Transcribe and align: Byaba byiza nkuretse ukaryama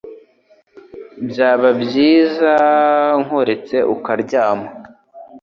Byaba 1.29 1.69
byiza 1.81 2.51
nkuretse 3.23 3.75
ukaryama 3.95 4.67